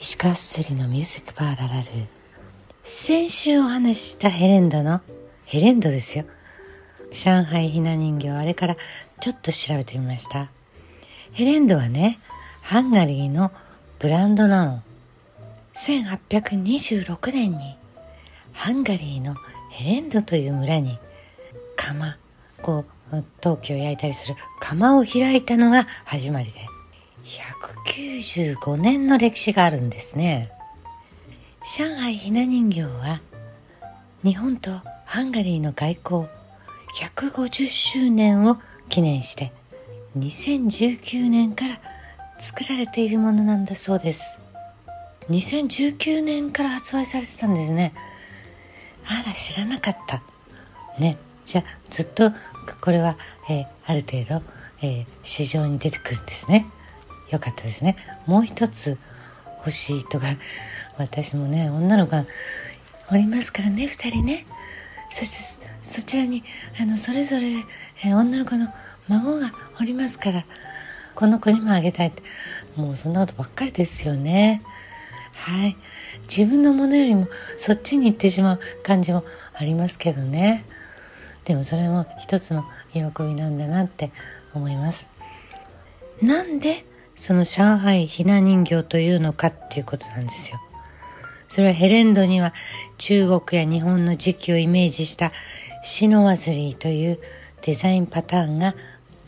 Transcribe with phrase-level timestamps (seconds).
[0.00, 1.86] 石川すりのミュージックパーララル。
[2.84, 5.02] 先週お話ししたヘレンドの
[5.44, 6.24] ヘレンドですよ。
[7.12, 8.78] 上海ひな人形あれから
[9.20, 10.50] ちょっと調べてみました。
[11.32, 12.18] ヘレンドはね
[12.62, 13.52] ハンガリーの
[13.98, 14.82] ブランドなの。
[15.74, 17.76] 1826年に
[18.52, 19.34] ハンガリーの
[19.68, 20.98] ヘレンドという村に
[21.76, 22.16] 窯
[22.62, 26.69] こう陶器を焼いたりする窯を開いたのが始まりで
[27.30, 30.50] 195年の歴史があるんですね。
[31.76, 33.20] 上海ひな人形は
[34.24, 34.70] 日本と
[35.04, 36.28] ハンガリーの外交
[36.96, 38.56] 150周年を
[38.88, 39.52] 記念して
[40.18, 41.80] 2019年から
[42.40, 44.38] 作られているものなんだそうです。
[45.28, 47.92] 2019年から発売されてたんですね。
[49.06, 50.22] あら知らなかった。
[50.98, 52.32] ねじゃあずっと
[52.80, 53.16] これは、
[53.48, 54.42] えー、ある程度、
[54.82, 56.66] えー、市場に出てくるんですね。
[57.30, 57.96] よかったですね。
[58.26, 58.98] もう一つ
[59.58, 60.26] 欲しいとか
[60.96, 62.24] 私もね女の子が
[63.12, 64.46] おりますからね2人ね。
[65.10, 66.44] そしてそちらに
[66.80, 67.48] あのそれぞれ、
[68.04, 68.68] え、女の子の
[69.08, 70.44] 孫がおりますから
[71.14, 72.22] この子にもあげたいって。
[72.76, 74.62] もうそんなことばっかりですよね。
[75.34, 75.76] はい。
[76.28, 80.64] 自分のものよりもそっちに行ってしまう感じもありますけどね。
[81.44, 84.12] でもそれも一つの喜びなんだなって
[84.54, 85.06] 思います。
[86.22, 86.84] なんで
[87.20, 90.58] その上海ひな人形というのかっていうことなんですよ。
[91.50, 92.54] それはヘレンドには
[92.96, 95.30] 中国や日本の時期をイメージした
[95.84, 97.18] シノワズリーという
[97.60, 98.74] デザインパターンが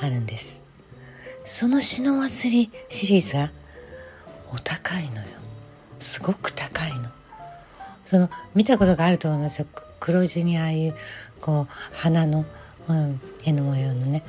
[0.00, 0.60] あるんです。
[1.44, 3.50] そのシノワズリーシリーズが
[4.52, 5.28] お高いのよ。
[6.00, 7.08] すごく高いの。
[8.06, 9.66] その見たことがあると思いますよ。
[10.00, 10.94] 黒地にああいう
[11.40, 12.44] こう花の、
[12.88, 14.24] うん、絵の模様のね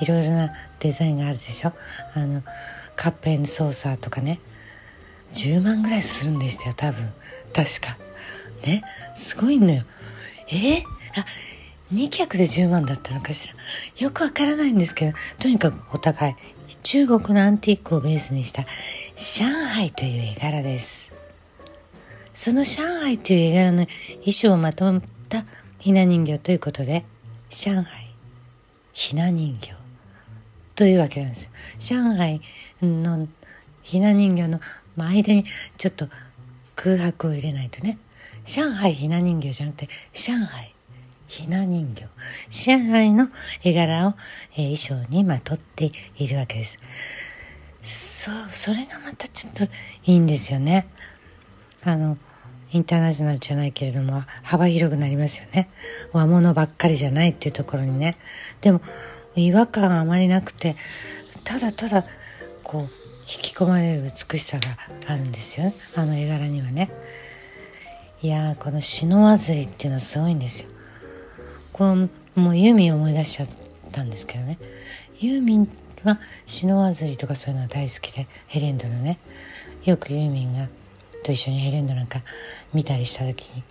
[0.00, 1.72] いろいろなデザインがあるでしょ。
[2.14, 2.42] あの
[2.98, 4.40] カッペンソーサーとかね。
[5.32, 7.12] 10万ぐらいするんでしたよ多分。
[7.54, 7.96] 確か。
[8.66, 8.82] ね。
[9.16, 9.84] すごいのよ。
[10.48, 10.78] え？
[10.78, 10.82] ー、
[11.14, 11.24] あ
[11.94, 13.54] 2脚で10万だったのかしら。
[13.98, 16.36] よくわからないんですけどとにかくお高い。
[16.82, 18.64] 中国のアンティークをベースにした
[19.16, 21.08] 上海という絵柄です。
[22.34, 23.86] その上海という絵柄の
[24.20, 25.44] 衣装をまとめた
[25.78, 27.04] ひな人形ということで
[27.50, 27.86] 上海
[28.92, 29.87] ひな人形。
[30.78, 31.42] というわけなんです。
[31.42, 31.50] よ
[31.80, 32.40] 上海
[32.80, 33.26] の
[33.82, 34.60] ひな人形の
[34.96, 35.44] 間に
[35.76, 36.06] ちょっと
[36.76, 37.98] 空白を入れないとね。
[38.44, 40.72] 上海ひな人形じゃなくて上海
[41.26, 42.06] ひな人形。
[42.48, 43.28] 上海の
[43.64, 44.14] 絵柄を、
[44.52, 46.78] えー、衣装にまとっているわけです。
[47.82, 49.68] そうそれがまたちょっとい
[50.04, 50.86] いんですよね。
[51.82, 52.18] あの
[52.70, 55.70] インターナショナルじゃないけれども幅広くなりますよね。
[56.12, 58.16] 和物ばっかりじゃないっていうところにね。
[58.60, 58.80] でも
[59.38, 60.76] 違和感あまりなくて
[61.44, 62.04] ただただ
[62.62, 65.72] こう引き込まれる美しさがあるんですよ。
[65.96, 66.90] あの絵柄にはね。
[68.22, 70.68] いやこの篠わずりっていうのはすごいんですよ。
[71.72, 73.48] このもうユーミン思い出しちゃっ
[73.92, 74.58] たんですけどね。
[75.20, 75.68] ユーミン
[76.04, 79.18] は篠わずりとかそういうのは大好きでヘレンドのね。
[79.84, 80.68] よくユーミンが
[81.22, 82.22] と一緒にヘレンドなんか
[82.72, 83.62] 見たりした時に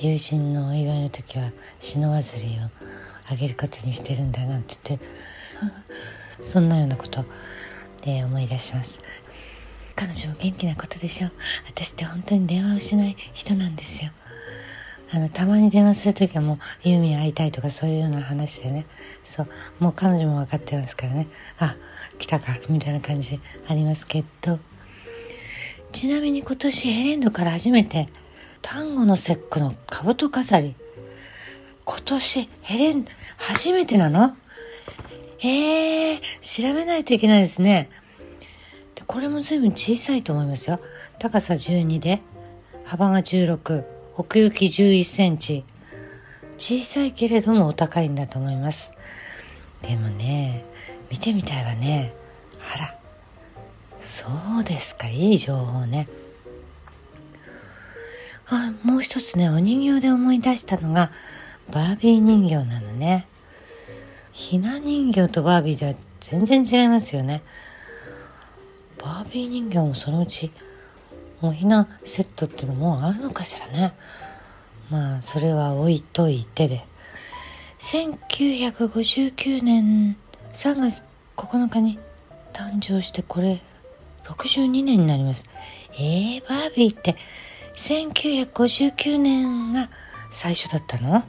[0.00, 1.50] 友人のお祝いの時は
[1.80, 2.70] 篠わずりを
[3.30, 5.06] あげることにしてるんだなんて言って
[6.44, 7.24] そんなようなこと
[8.02, 9.00] で思い出します。
[9.96, 11.30] 彼女も元気なことでしょ。
[11.66, 14.12] 私って本当に電話をしない人なんですよ。
[15.10, 18.86] あのたまに電話する時はもうユーミン会いたいとかそういうような話でね。
[19.24, 19.48] そう。
[19.80, 21.26] もう彼女も分かってますからね。
[21.58, 21.76] あ
[22.18, 24.60] 来たかみたいな感じでありますけど。
[25.92, 28.08] ちなみに今年ヘレンドから初めて
[28.62, 30.74] 端午の節句の兜飾り。
[31.84, 33.06] 今年ヘレン
[33.38, 34.36] 初めてなの？
[35.40, 37.88] えー、調べないといけないですね。
[38.94, 40.80] でこれも随分小さいと思いますよ。
[41.18, 42.20] 高さ12で、
[42.84, 43.84] 幅が16、
[44.16, 45.64] 奥行き11センチ。
[46.58, 48.92] 小さいけれどもお高いんだと思います。
[49.82, 50.64] でもね、
[51.10, 52.12] 見てみたいわね。
[52.74, 52.98] あら。
[54.04, 54.26] そ
[54.60, 56.08] うですか、いい情報ね。
[58.48, 61.12] あ、もう一つね、お人形で思い出したのが、
[61.70, 63.26] バービー人形なのね。
[64.32, 67.42] ひな人形とバービーでは全然違いますよね。
[68.98, 70.50] バービー人形もそのうち
[71.42, 73.94] おひなセットっていうのもあるのかしらね。
[74.90, 76.84] まあそれは置いといてで。
[77.80, 80.16] 1959年
[80.54, 81.02] 3月
[81.36, 81.98] 9日に
[82.52, 83.62] 誕生してこれ
[84.24, 85.44] 62年になります。
[85.92, 87.16] えー、バービーって
[87.76, 89.90] 1959年が
[90.32, 91.24] 最初だったの？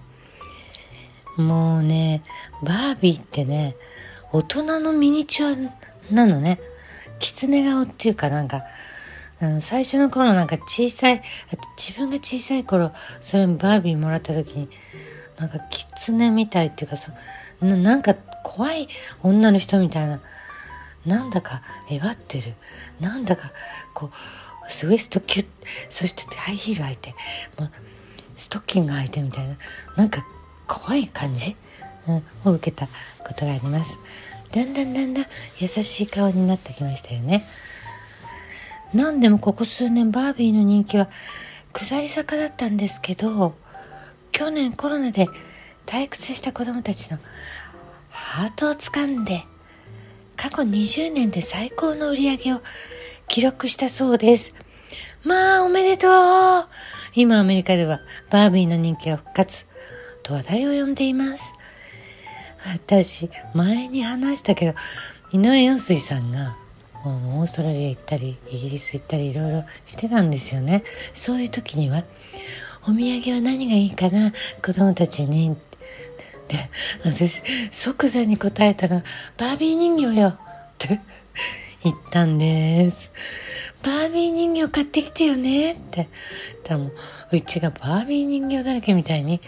[1.39, 2.21] もうね、
[2.61, 3.75] バービーってね、
[4.31, 5.69] 大人のミニチュ
[6.11, 6.59] アなのね。
[7.19, 8.63] 狐顔っていうかなんか、
[9.41, 11.21] あの最初の頃なんか小さい
[11.77, 12.91] 自分が小さい頃
[13.21, 14.69] それバービーもらった時に
[15.37, 17.11] なんか狐みたいっていうかそ
[17.65, 18.89] ななんか怖い
[19.23, 20.19] 女の人みたいな
[21.05, 22.53] なんだかえばってる
[22.99, 23.51] なんだか
[23.93, 24.11] こ
[24.83, 25.45] うウエストキュッ
[25.89, 27.15] そしてハイヒール履いて
[27.57, 27.71] もう
[28.35, 29.55] ストッキング履いてみたいな
[29.95, 30.25] なんか
[30.69, 31.55] 怖い感じ、
[32.07, 32.87] うん、を受けた
[33.27, 33.97] ことがあります。
[34.51, 35.25] だんだんだんだん
[35.59, 37.45] 優しい顔になってきましたよね。
[38.93, 41.09] 何でもここ数年バービーの人気は
[41.73, 43.55] 下り坂だったんですけど
[44.31, 45.27] 去年コロナで
[45.85, 47.19] 退屈した子供たちの
[48.09, 49.43] ハートをつかんで
[50.35, 52.61] 過去20年で最高の売り上げを
[53.27, 54.53] 記録したそうです。
[55.23, 56.67] まあおめでとう。
[57.13, 57.99] 今アメリカでは
[58.31, 59.68] バービーの人気が復活。
[60.23, 61.51] と話題を呼んでいます。
[62.65, 64.77] 私前に話したけど
[65.31, 66.55] 井上陽水さんが
[67.05, 70.83] オーストラリア行ったりイギリス行ったりいろいろしてたんですよね。
[71.13, 72.03] そういう時には
[72.83, 74.33] お土産は何がいいかな？
[74.63, 75.55] 子供たちに。
[76.47, 76.69] で
[77.05, 79.03] 私即座に答えたの
[79.37, 80.29] バービー人形よ。
[80.29, 80.37] っ
[80.77, 80.99] て
[81.83, 83.11] 言ったんです。
[83.83, 85.73] バービー人形買ってきてよね。
[85.73, 86.09] って。
[86.63, 86.91] 多分う
[87.31, 89.41] うちがバービー人形だらけみたいに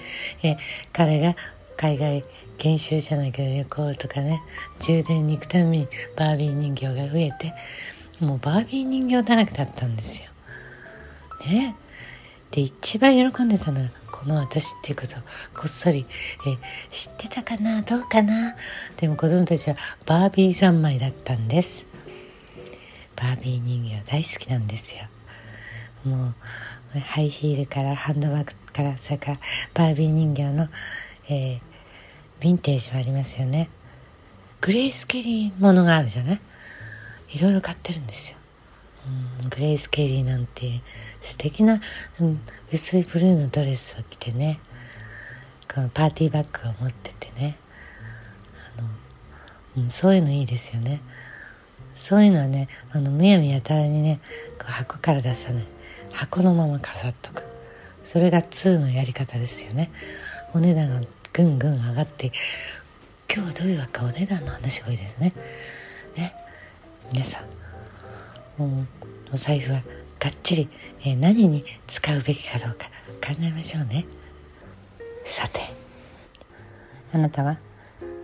[0.43, 0.57] え
[0.93, 1.35] 彼が
[1.77, 2.23] 海外
[2.57, 4.41] 研修じゃないけど旅行とかね
[4.79, 7.53] 充電に行くためにバービー人形が増えて
[8.19, 10.25] もうバービー人形だらけだったんですよ。
[11.47, 11.75] ね。
[12.51, 15.19] で一番喜んでたのはこの私っていうことを
[15.55, 16.05] こっそり
[16.45, 16.57] え
[16.91, 17.81] 知ってたかな？
[17.81, 18.55] どうかな？
[18.97, 19.75] でも子供たちは
[20.05, 21.85] バービー三昧だったんです。
[23.15, 24.97] バービー人形大好きなんですよ。
[26.05, 26.35] もう
[26.99, 29.39] ハイヒールからハンドバッグからそれから
[29.73, 30.67] バービー人形の、
[31.29, 31.59] えー、
[32.41, 33.69] ヴィンテージはありますよね。
[34.59, 36.41] グレイス・ケリーものがあるじゃない？
[37.29, 38.37] いろいろ買ってるんですよ、
[39.43, 40.81] うん、グレイス・ケリーなんていう
[41.21, 41.81] 素敵な、
[42.19, 42.41] うん、
[42.71, 44.59] 薄いブルーのドレスを着てね
[45.73, 47.57] このパーティーバッグを持っててね。
[48.77, 48.87] あの、
[49.83, 51.01] うん、そういうのいいですよね。
[51.95, 54.19] そういうのはねあのむやみやたらにね
[54.59, 55.65] 箱から出さない。
[56.13, 57.43] 箱のまま飾っとく。
[58.03, 59.91] それが2のやり方ですよね。
[60.53, 62.31] お値段がぐんぐん上がって
[63.33, 65.33] 今日はどういうわけかお値段の話が多いですね。
[66.17, 66.35] ね。
[67.13, 67.41] 皆さ
[68.59, 68.87] ん、うん、
[69.33, 69.81] お財布は
[70.19, 70.69] がっちり、
[71.01, 72.87] えー、何に使うべきかどうか
[73.25, 74.05] 考えましょうね。
[75.25, 75.61] さて
[77.13, 77.57] あなたは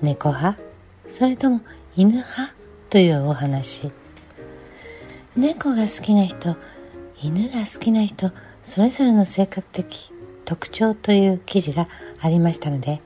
[0.01, 0.61] 猫派？
[1.09, 1.61] それとも
[1.95, 2.53] 犬派？
[2.89, 3.91] というお話。
[5.35, 6.55] 猫が好きな人
[7.21, 8.31] 犬が好きな人
[8.63, 10.11] それぞれの性格的
[10.45, 11.87] 特徴という記事が
[12.19, 13.01] ありましたので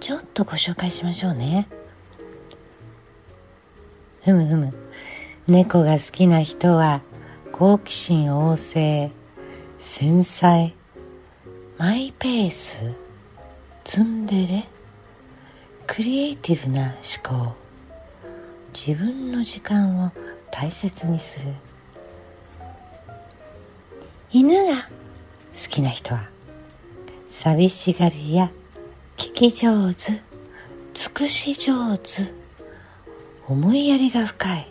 [0.00, 1.68] ちょっとご紹介しましょうね。
[4.22, 4.74] ふむふむ。
[5.46, 7.00] 猫が好きな人は
[7.52, 9.10] 好奇心旺盛
[9.78, 10.74] 繊細
[11.78, 12.76] マイペース
[13.84, 14.64] ツンデレ
[15.86, 16.94] クリエイティブな
[17.26, 17.56] 思考。
[18.74, 20.12] 自分の時間を
[20.52, 21.54] 大切にする。
[24.30, 24.88] 犬が好
[25.70, 26.28] きな人は
[27.26, 28.50] 寂しがりや
[29.16, 30.20] 聞き上手
[30.94, 32.32] 尽くし上手
[33.46, 34.68] 思いやりが深い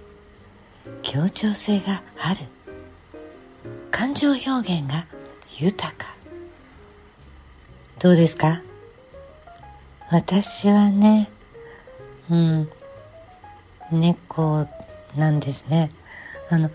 [1.02, 2.42] 協調性がある
[3.92, 5.06] 感情表現が
[5.58, 6.14] 豊か。
[8.00, 8.62] どうですか？
[10.12, 11.30] 私はね
[12.30, 12.70] うん
[13.92, 14.68] 猫
[15.16, 15.90] なんですね。
[16.50, 16.70] あの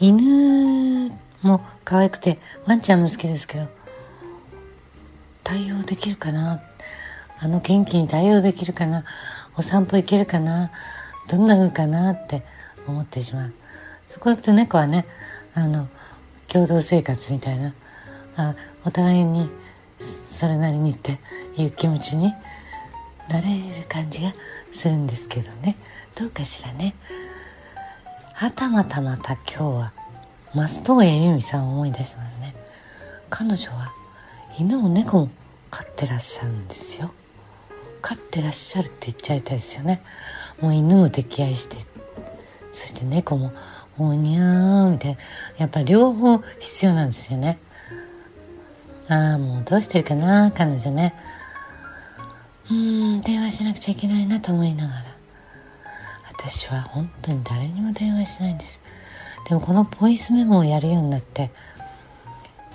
[0.00, 1.12] 犬
[1.44, 3.68] も可愛くてワンちゃんも好きですけど
[5.44, 6.62] 対応できるかな？
[7.38, 9.04] あの元気に対応できるかな？
[9.56, 10.70] お散歩行けるかな？
[11.28, 12.12] どんな風かな？
[12.12, 12.42] って
[12.88, 13.52] 思ってしまう。
[14.06, 15.06] そこ行くと猫はね
[15.54, 15.88] あの
[16.48, 17.74] 共同生活みたいな
[18.36, 19.50] あお互いに
[20.30, 21.18] それなりにって
[21.56, 22.32] いう気持ちに
[23.28, 24.32] なれる感じが
[24.72, 25.76] するんですけどね。
[26.14, 26.94] どうかしらね。
[28.32, 29.92] はたまたまた今日は
[30.54, 32.54] 松任谷由実さんを思い出しますね。
[33.28, 33.92] 彼女は
[34.58, 35.30] 犬も猫も
[35.70, 37.12] 飼ってらっしゃるんですよ。
[38.00, 40.02] 飼ってらっしゃるって言っちゃいたいですよね。
[40.60, 41.76] もう犬も溺愛して
[42.72, 43.52] そして猫も
[43.96, 45.18] もうにゃーみたいな。
[45.58, 47.58] やっぱ両方必要なんですよね。
[49.08, 51.14] ああもうどうしてるかな彼女ね。
[52.70, 55.04] うーん電話しなくちゃいけないなと思いながら。
[56.38, 58.80] 私は本当に誰にも電話しないんです。
[59.48, 61.50] でもこのボイスメモをやるようになって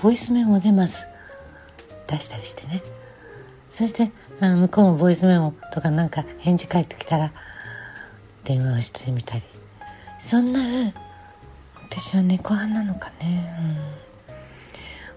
[0.02, 1.06] ボイスメモでまず
[2.08, 2.82] 出したりしてね。
[3.72, 7.32] そしてあの向こうもボイスメモとかなんか返事返ってきたら
[8.44, 9.44] 電話をしてみたり。
[10.20, 10.62] そんな
[11.90, 13.50] 私は猫派なのかね。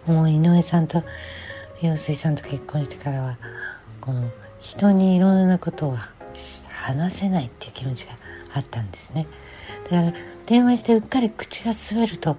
[0.07, 0.15] うん。
[0.17, 1.03] もう井上さんと
[1.81, 3.39] 陽水さんと結婚してからは
[4.01, 4.31] この
[4.61, 5.97] 人にいろんなことを
[6.69, 8.15] 話せないっていう気持ちが
[8.55, 9.27] あったんですね。
[9.85, 10.13] だから
[10.47, 12.37] 電話してうっかり口が滑ると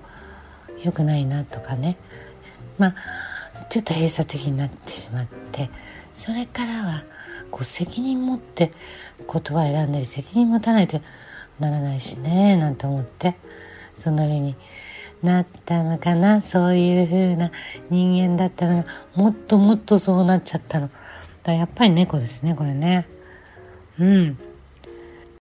[0.84, 1.98] 良くないなとかね。
[2.78, 2.96] まあ
[3.70, 5.70] ちょっと閉鎖的になってしまって。
[6.16, 7.04] それからは
[7.50, 8.72] こう責任持って
[9.20, 11.02] 言葉選んだり責任持たないと
[11.60, 13.36] ならないしねなんて思って。
[13.96, 14.56] そんな風に
[15.22, 16.42] なったのかな。
[16.42, 17.52] そういう風な
[17.90, 20.90] 人間だったのがもっともっとそうなっちゃったの。
[21.44, 23.08] だやっぱり猫ですねこれね。
[24.00, 24.38] うん。